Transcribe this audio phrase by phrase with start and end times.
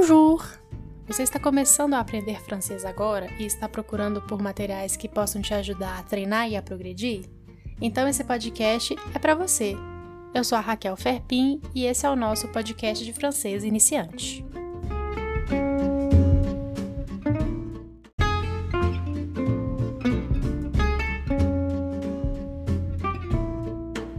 [0.00, 0.42] Bonjour!
[1.06, 5.52] Você está começando a aprender francês agora e está procurando por materiais que possam te
[5.52, 7.28] ajudar a treinar e a progredir?
[7.82, 9.76] Então esse podcast é para você.
[10.32, 14.42] Eu sou a Raquel Ferpin e esse é o nosso podcast de francês iniciante.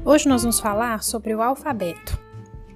[0.05, 2.20] Hoje nós vamos falar sobre o alfabeto.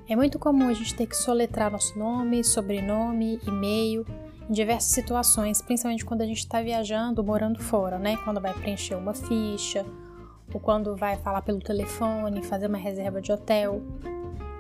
[0.08, 4.06] É muito comum a gente ter que soletrar nosso nome, sobrenome, e-mail
[4.48, 8.16] em diversas situações, principalmente quando a gente está viajando, morando fora, né?
[8.18, 9.84] Quando vai preencher uma ficha,
[10.54, 13.82] ou quando vai falar pelo telefone, fazer uma reserva de hotel.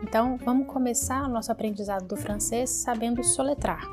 [0.02, 3.88] Então, vamos começar o nosso aprendizado do francês sabendo soletrar.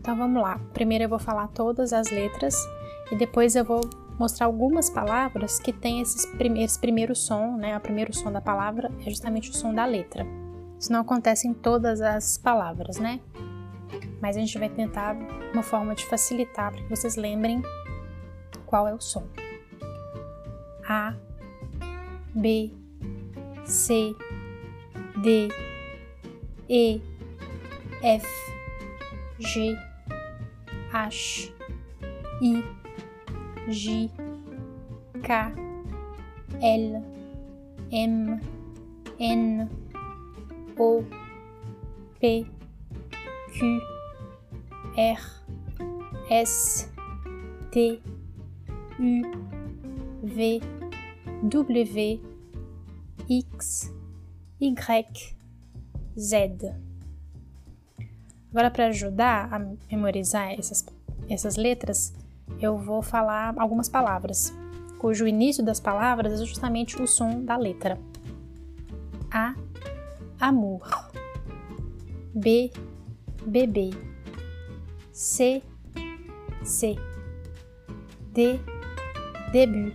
[0.00, 0.60] Então, vamos lá.
[0.72, 2.56] Primeiro eu vou falar todas as letras
[3.12, 3.82] e depois eu vou
[4.20, 7.74] mostrar algumas palavras que têm esses primeiros, esse primeiro som, né?
[7.74, 10.26] O primeiro som da palavra é justamente o som da letra.
[10.78, 13.18] Isso não acontece em todas as palavras, né?
[14.20, 15.16] Mas a gente vai tentar
[15.54, 17.62] uma forma de facilitar para que vocês lembrem
[18.66, 19.26] qual é o som.
[20.86, 21.14] A,
[22.34, 22.74] B,
[23.64, 24.14] C,
[25.22, 25.48] D,
[26.68, 27.00] E,
[28.02, 28.26] F,
[29.38, 29.74] G,
[30.92, 31.50] H,
[32.42, 32.79] I,
[33.70, 34.10] J,
[35.22, 35.52] K,
[36.60, 37.04] L,
[37.92, 38.40] M,
[39.18, 39.70] N,
[40.78, 41.04] O,
[42.20, 42.46] P,
[43.52, 43.80] Q,
[44.96, 45.18] R,
[46.30, 46.88] S,
[47.70, 48.02] T,
[48.98, 49.22] U,
[50.22, 50.60] V,
[51.48, 52.20] W,
[53.28, 53.92] X,
[54.58, 54.74] Y,
[56.18, 56.74] Z.
[58.50, 59.58] Agora, para ajudar a
[59.90, 60.84] memorizar essas,
[61.28, 62.12] essas letras,
[62.60, 64.52] eu vou falar algumas palavras,
[64.98, 67.98] cujo início das palavras é justamente o som da letra.
[69.32, 69.54] A,
[70.38, 71.10] amour.
[72.34, 72.70] B,
[73.46, 73.90] bebê.
[75.12, 75.62] C,
[76.62, 76.96] C.
[78.32, 78.60] D,
[79.52, 79.94] début.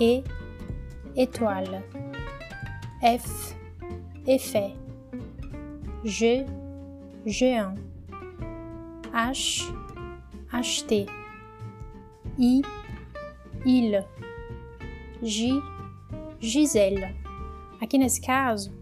[0.00, 0.24] E,
[1.16, 1.82] étoile.
[3.02, 3.56] F,
[4.26, 4.74] effet.
[6.04, 6.46] G,
[7.24, 7.76] géant.
[9.12, 9.72] H,
[10.58, 11.06] acheter.
[12.38, 12.62] I,
[13.64, 14.04] il.
[15.22, 15.48] G,
[16.38, 17.14] Gisele.
[17.80, 18.72] Aqui nesse caso,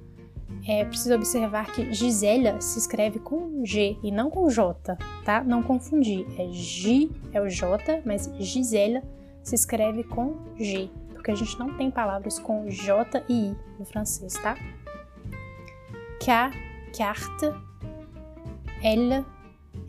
[0.67, 5.43] é preciso observar que Gisela se escreve com G e não com J, tá?
[5.43, 6.27] Não confundir.
[6.39, 9.03] É G, é o J, mas Gisela
[9.43, 13.85] se escreve com G, porque a gente não tem palavras com J e I no
[13.85, 14.57] francês, tá?
[16.25, 16.51] K,
[16.97, 17.53] carte.
[18.83, 19.25] L,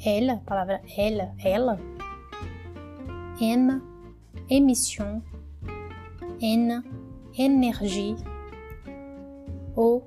[0.05, 1.79] ela, palavra ela, ela.
[3.39, 3.81] N,
[4.49, 5.21] émission.
[6.41, 6.83] N,
[7.38, 8.16] énergie.
[9.75, 10.03] O,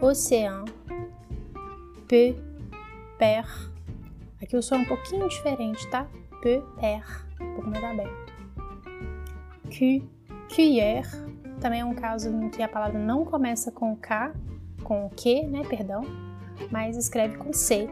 [0.00, 0.64] océan.
[2.08, 2.36] P,
[3.18, 3.70] père.
[4.42, 6.08] Aqui o som é um pouquinho diferente, tá?
[6.42, 8.32] P, père, um pouco mais aberto.
[9.70, 10.02] Q,
[10.54, 11.08] cuillère.
[11.60, 14.32] Também é um caso em que a palavra não começa com K,
[14.82, 16.02] com Q, né, perdão,
[16.70, 17.88] mas escreve com C,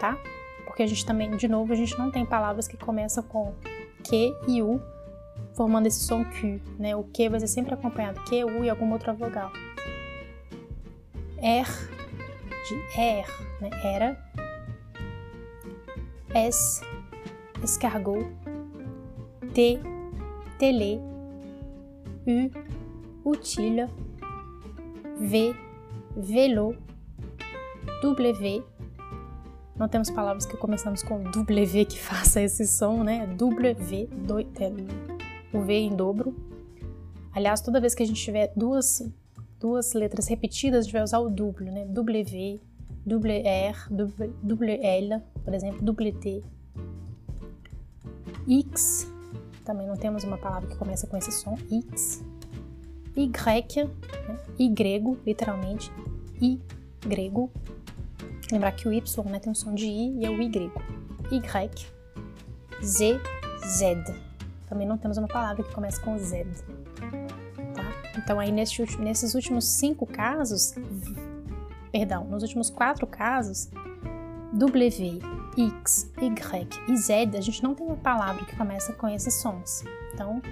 [0.00, 0.16] tá?
[0.70, 3.52] Porque a gente também, de novo, a gente não tem palavras que começam com
[4.04, 4.80] Q e U,
[5.52, 6.94] formando esse som Q, né?
[6.94, 9.50] O Q vai ser sempre acompanhado Q, U e alguma outra vogal.
[11.38, 11.68] R,
[12.68, 13.26] de R,
[13.60, 13.70] né?
[13.82, 14.16] Era.
[16.32, 16.82] S,
[17.64, 18.24] escargot.
[19.52, 19.80] T,
[20.56, 21.00] télé.
[22.28, 23.88] U, utile.
[25.18, 25.52] V,
[26.16, 26.76] vélo.
[28.02, 28.64] W,
[29.80, 33.26] não temos palavras que começamos com W que faça esse som, né?
[33.26, 33.74] W,
[34.26, 34.46] do, é,
[35.54, 36.36] o V em dobro.
[37.32, 39.02] Aliás, toda vez que a gente tiver duas,
[39.58, 41.86] duas letras repetidas, a gente vai usar o W, né?
[41.86, 42.60] W,
[43.06, 46.44] WR, WL, por exemplo, WT.
[48.46, 49.10] X,
[49.64, 52.22] também não temos uma palavra que começa com esse som, X.
[53.16, 53.88] Y,
[54.28, 54.38] né?
[54.58, 55.90] Y, literalmente,
[56.38, 56.60] I
[57.00, 57.50] grego.
[58.52, 60.70] Lembrar que o Y né, tem um som de I e é o Y.
[61.30, 61.92] Y,
[62.82, 63.20] Z,
[63.64, 64.04] Z.
[64.68, 66.46] Também não temos uma palavra que começa com Z.
[67.74, 67.82] Tá?
[68.18, 70.74] Então, aí nesse, nesses últimos cinco casos,
[71.92, 73.68] perdão, nos últimos quatro casos,
[74.52, 75.20] W,
[75.56, 79.84] X, Y e Z, a gente não tem uma palavra que começa com esses sons.
[80.12, 80.42] Então,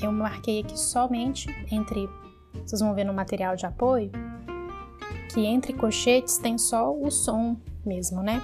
[0.00, 2.08] eu marquei aqui somente entre,
[2.64, 4.10] vocês vão ver no material de apoio,
[5.38, 7.56] que entre colchetes tem só o som
[7.86, 8.42] mesmo, né?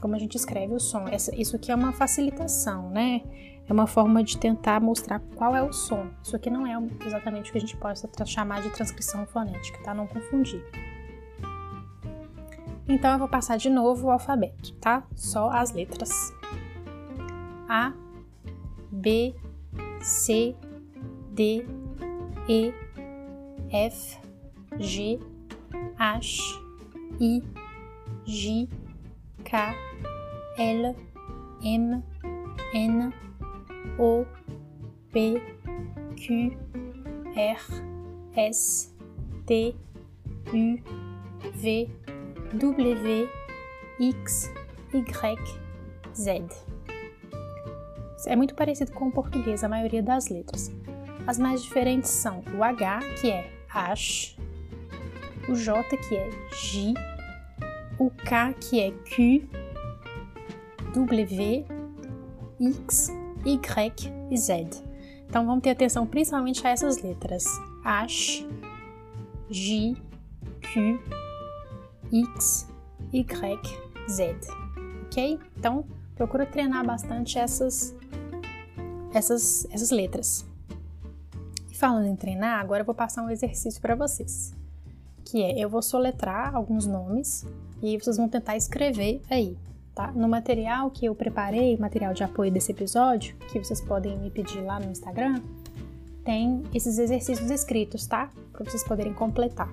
[0.00, 1.06] Como a gente escreve o som.
[1.06, 3.22] Essa, isso aqui é uma facilitação, né?
[3.68, 6.08] É uma forma de tentar mostrar qual é o som.
[6.20, 6.76] Isso aqui não é
[7.06, 9.94] exatamente o que a gente possa chamar de transcrição fonética, tá?
[9.94, 10.64] Não confundir.
[12.88, 15.04] Então eu vou passar de novo o alfabeto, tá?
[15.14, 16.10] Só as letras.
[17.68, 17.92] A,
[18.90, 19.32] B,
[20.00, 20.56] C,
[21.30, 21.64] D,
[22.48, 22.74] E,
[23.70, 24.18] F,
[24.78, 25.20] G,
[26.06, 26.62] H,
[27.18, 27.42] I,
[28.24, 28.68] J,
[29.42, 29.74] K,
[30.56, 30.94] L,
[31.64, 32.04] M,
[32.72, 33.12] N,
[33.98, 34.24] O,
[35.10, 35.42] P,
[36.14, 36.56] Q,
[37.34, 37.60] R,
[38.36, 38.94] S,
[39.46, 39.74] T,
[40.52, 40.78] U,
[41.54, 41.90] V,
[42.54, 43.28] W,
[43.98, 44.52] X,
[44.94, 45.36] Y,
[46.14, 46.46] Z.
[48.26, 50.70] É muito parecido com o português, a maioria das letras.
[51.26, 54.35] As mais diferentes são o H, que é H,
[55.48, 56.94] o J, que é J,
[57.98, 59.48] o K, que é Q,
[60.94, 61.66] W,
[62.60, 63.12] X,
[63.44, 64.66] Y e Z.
[65.28, 67.44] Então vamos ter atenção principalmente a essas letras:
[67.84, 68.46] H,
[69.50, 69.96] J,
[70.62, 71.00] Q,
[72.12, 72.68] X,
[73.12, 73.60] Y,
[74.08, 74.36] Z.
[75.04, 75.38] Ok?
[75.56, 75.84] Então
[76.14, 77.94] procura treinar bastante essas,
[79.12, 80.46] essas, essas letras.
[81.70, 84.55] E falando em treinar, agora eu vou passar um exercício para vocês.
[85.26, 87.44] Que é, eu vou soletrar alguns nomes
[87.82, 89.58] e vocês vão tentar escrever aí,
[89.94, 90.12] tá?
[90.12, 94.60] No material que eu preparei, material de apoio desse episódio, que vocês podem me pedir
[94.60, 95.42] lá no Instagram,
[96.24, 98.30] tem esses exercícios escritos, tá?
[98.52, 99.70] Para vocês poderem completar.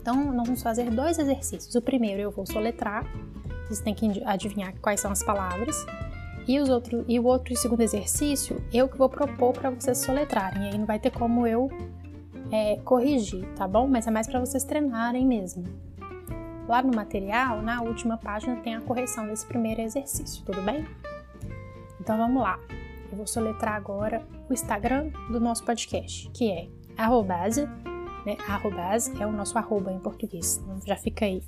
[0.00, 1.74] Então, nós vamos fazer dois exercícios.
[1.74, 3.04] O primeiro eu vou soletrar,
[3.64, 5.84] vocês têm que adivinhar quais são as palavras.
[6.46, 10.70] E, os outro, e o outro segundo exercício, eu que vou propor para vocês soletrarem.
[10.70, 11.68] Aí não vai ter como eu
[12.50, 13.86] é, corrigir, tá bom?
[13.86, 15.64] Mas é mais para vocês treinarem mesmo.
[16.68, 20.86] Lá no material, na última página, tem a correção desse primeiro exercício, tudo bem?
[22.00, 22.58] Então vamos lá.
[23.10, 27.66] Eu vou soletrar agora o Instagram do nosso podcast, que é arrobase,
[28.26, 28.36] né?
[28.46, 30.60] Arrobase é o nosso arroba em português.
[30.62, 31.42] Então já fica aí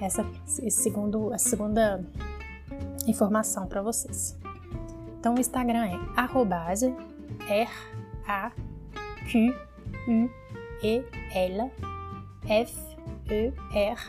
[0.00, 2.04] essa, esse segundo, segunda
[3.06, 4.36] informação para vocês.
[5.20, 6.92] Então o Instagram é arrobase
[7.48, 7.70] R
[8.26, 8.50] A
[9.30, 9.54] Q
[10.08, 10.30] U
[10.82, 11.70] E L
[12.48, 12.74] F
[13.30, 14.00] E R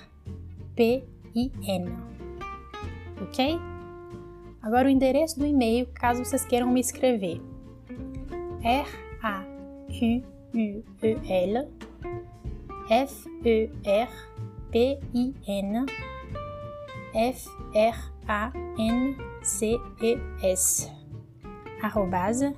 [0.75, 1.03] P
[1.35, 1.93] I N.
[3.21, 3.59] Ok?
[4.61, 7.41] Agora o endereço do e-mail, caso vocês queiram me escrever.
[8.63, 8.87] R
[9.21, 9.43] A
[9.89, 10.23] Q
[10.53, 11.67] U E L
[12.89, 14.09] F E R
[14.71, 15.85] P-I-N
[17.13, 18.01] F-R-A-N-C-E-S
[21.81, 22.55] arrobase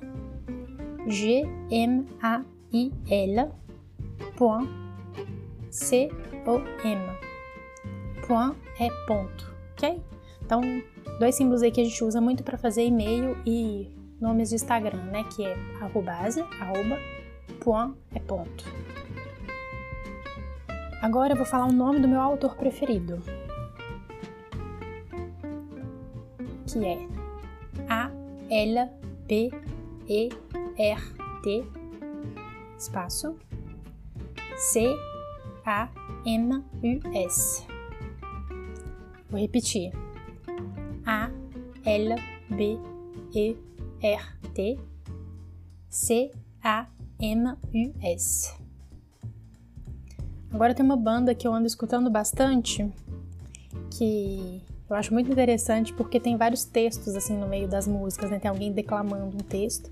[1.06, 2.61] G-M-A-I-L point
[5.70, 7.00] C-O-M
[8.26, 10.02] point é ponto, ok?
[10.44, 10.60] Então,
[11.18, 13.88] dois símbolos aí que a gente usa muito para fazer e-mail e
[14.20, 15.24] nomes de Instagram, né?
[15.24, 16.98] Que é arrobase, arroba,
[17.60, 18.64] point é ponto.
[21.02, 23.20] Agora eu vou falar o nome do meu autor preferido,
[26.66, 27.06] que é
[27.88, 28.10] A
[28.48, 28.88] L
[29.26, 29.50] B
[30.08, 30.28] E
[30.78, 31.02] R
[31.42, 31.81] T
[32.82, 33.36] espaço
[34.56, 34.96] C
[35.64, 35.88] A
[36.26, 37.66] M U S.
[39.30, 39.92] Vou repetir.
[41.06, 41.30] A
[41.84, 42.14] L
[42.50, 42.78] B
[43.34, 43.56] E
[44.00, 44.24] R
[44.54, 44.78] T
[45.88, 46.30] C
[46.62, 46.86] A
[47.20, 48.54] M U S.
[50.52, 52.92] Agora tem uma banda que eu ando escutando bastante,
[53.90, 58.38] que eu acho muito interessante porque tem vários textos assim no meio das músicas, né?
[58.38, 59.90] Tem alguém declamando um texto.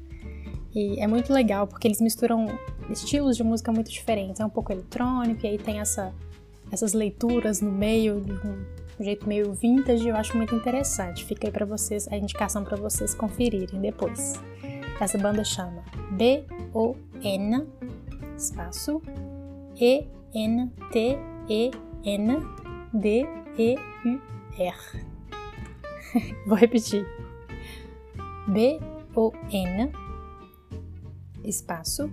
[0.75, 2.47] E é muito legal porque eles misturam
[2.89, 4.41] estilos de música muito diferentes.
[4.41, 6.12] É um pouco eletrônico e aí tem essa,
[6.71, 11.25] essas leituras no meio de um jeito meio vintage, eu acho muito interessante.
[11.25, 14.35] Fica aí para vocês a indicação para vocês conferirem depois.
[15.00, 17.67] Essa banda chama B O N
[18.37, 19.00] espaço
[19.81, 21.81] E N-T-E-N-D-E-U-R.
[26.47, 27.07] Vou repetir.
[28.49, 29.93] B-O-N
[31.44, 32.11] espaço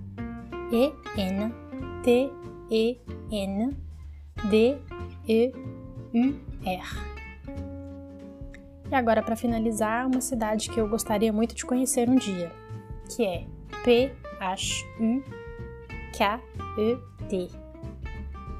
[0.71, 1.57] E-N-T-E-N-D-E-U-R.
[8.89, 12.51] E agora, para finalizar, uma cidade que eu gostaria muito de conhecer um dia,
[13.13, 13.45] que é
[13.83, 14.17] P-H-U-K-E-T.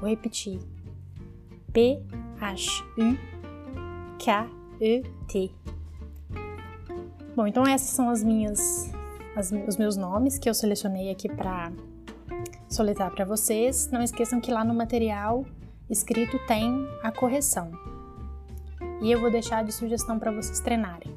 [0.00, 0.60] Vou repetir.
[1.72, 2.08] P-H-U-K-E-T.
[7.34, 8.90] Bom, então essas são as minhas,
[9.38, 11.70] as, os meus nomes que eu selecionei aqui para
[12.68, 13.88] soletrar para vocês.
[13.90, 15.46] Não esqueçam que lá no material
[15.88, 17.70] escrito tem a correção.
[19.00, 21.16] E eu vou deixar de sugestão para vocês treinarem.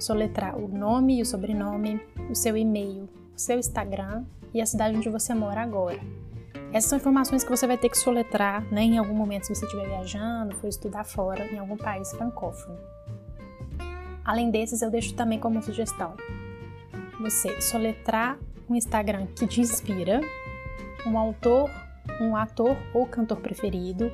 [0.00, 4.96] Soletrar o nome e o sobrenome, o seu e-mail, o seu Instagram e a cidade
[4.96, 6.00] onde você mora agora
[6.72, 9.66] Essas são informações que você vai ter que soletrar né, em algum momento se você
[9.66, 12.78] estiver viajando, for estudar fora, em algum país francófono.
[14.24, 16.14] Além desses, eu deixo também como sugestão
[17.20, 20.20] você soletrar um Instagram que te inspira,
[21.06, 21.70] um autor,
[22.20, 24.10] um ator ou cantor preferido,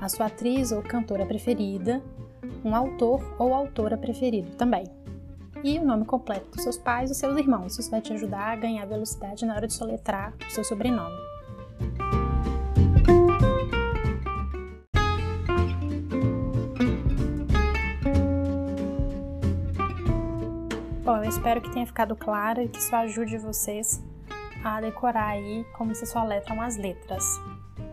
[0.00, 2.02] a sua atriz ou cantora preferida,
[2.64, 4.84] um autor ou autora preferido também.
[5.64, 7.78] E o nome completo dos seus pais e seus irmãos.
[7.78, 11.27] Isso vai te ajudar a ganhar velocidade na hora de soletrar o seu sobrenome.
[21.38, 24.02] Espero que tenha ficado claro e que isso ajude vocês
[24.64, 27.24] a decorar aí como se soletram as letras.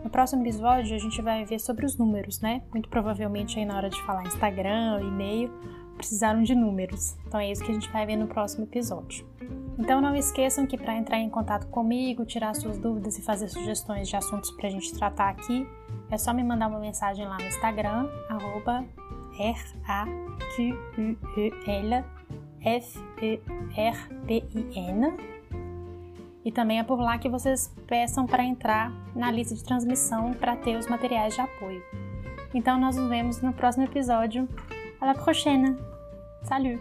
[0.02, 2.62] No próximo episódio a gente vai ver sobre os números, né?
[2.72, 5.48] Muito provavelmente aí na hora de falar Instagram, e-mail,
[5.96, 7.16] precisaram de números.
[7.24, 9.24] Então é isso que a gente vai ver no próximo episódio.
[9.78, 14.08] Então não esqueçam que para entrar em contato comigo, tirar suas dúvidas e fazer sugestões
[14.08, 15.64] de assuntos para a gente tratar aqui,
[16.10, 18.84] é só me mandar uma mensagem lá no Instagram, arroba
[19.38, 20.06] R-A-Q-U-E-L
[22.66, 23.36] F-E-R-P-I-N.
[26.44, 30.56] E também é por lá que vocês peçam para entrar na lista de transmissão para
[30.56, 31.82] ter os materiais de apoio.
[32.52, 34.48] Então nós nos vemos no próximo episódio.
[35.00, 35.76] À la prochaine!
[36.42, 36.80] Salut